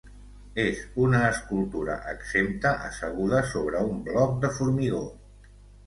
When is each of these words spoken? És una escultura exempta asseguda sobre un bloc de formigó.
És 0.61 0.79
una 1.03 1.19
escultura 1.27 1.99
exempta 2.15 2.73
asseguda 2.89 3.45
sobre 3.53 3.87
un 3.93 4.05
bloc 4.13 4.37
de 4.47 4.55
formigó. 4.61 5.09